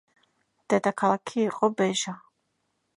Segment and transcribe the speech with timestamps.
[0.73, 2.19] დედაქალაქი იყო ბეჟა.